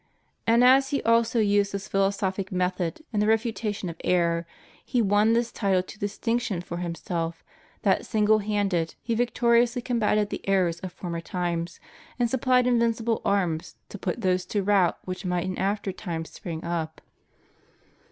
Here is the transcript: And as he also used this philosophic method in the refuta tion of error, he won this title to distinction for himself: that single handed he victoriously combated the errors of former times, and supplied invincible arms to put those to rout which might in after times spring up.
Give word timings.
And 0.47 0.63
as 0.63 0.89
he 0.89 1.03
also 1.03 1.37
used 1.39 1.73
this 1.73 1.87
philosophic 1.87 2.51
method 2.51 3.03
in 3.13 3.19
the 3.19 3.27
refuta 3.27 3.75
tion 3.75 3.87
of 3.87 4.01
error, 4.03 4.47
he 4.83 4.99
won 4.99 5.33
this 5.33 5.51
title 5.51 5.83
to 5.83 5.99
distinction 5.99 6.59
for 6.61 6.77
himself: 6.77 7.43
that 7.83 8.03
single 8.03 8.39
handed 8.39 8.95
he 9.03 9.13
victoriously 9.13 9.79
combated 9.83 10.31
the 10.31 10.41
errors 10.49 10.79
of 10.79 10.91
former 10.91 11.21
times, 11.21 11.79
and 12.17 12.31
supplied 12.31 12.65
invincible 12.65 13.21
arms 13.23 13.75
to 13.89 13.99
put 13.99 14.21
those 14.21 14.43
to 14.47 14.63
rout 14.63 14.97
which 15.05 15.23
might 15.23 15.45
in 15.45 15.55
after 15.59 15.91
times 15.91 16.31
spring 16.31 16.63
up. 16.63 17.01